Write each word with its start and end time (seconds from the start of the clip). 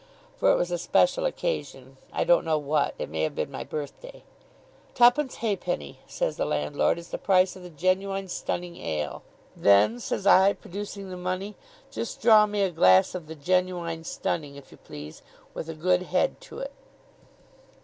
For 0.35 0.51
it 0.51 0.55
was 0.55 0.71
a 0.71 0.79
special 0.79 1.27
occasion. 1.27 1.97
I 2.11 2.23
don't 2.23 2.43
know 2.43 2.57
what. 2.57 2.95
It 2.97 3.07
may 3.07 3.21
have 3.21 3.35
been 3.35 3.51
my 3.51 3.63
birthday. 3.63 4.23
'Twopence 4.95 5.35
halfpenny,' 5.35 5.99
says 6.07 6.37
the 6.37 6.45
landlord, 6.45 6.97
'is 6.97 7.09
the 7.09 7.19
price 7.19 7.55
of 7.55 7.61
the 7.61 7.69
Genuine 7.69 8.27
Stunning 8.27 8.77
ale.' 8.77 9.21
'Then,' 9.55 9.99
says 9.99 10.25
I, 10.25 10.53
producing 10.53 11.11
the 11.11 11.17
money, 11.17 11.55
'just 11.91 12.19
draw 12.19 12.47
me 12.47 12.63
a 12.63 12.71
glass 12.71 13.13
of 13.13 13.27
the 13.27 13.35
Genuine 13.35 14.03
Stunning, 14.03 14.55
if 14.55 14.71
you 14.71 14.79
please, 14.79 15.21
with 15.53 15.69
a 15.69 15.75
good 15.75 16.01
head 16.01 16.41
to 16.49 16.57
it. 16.57 16.71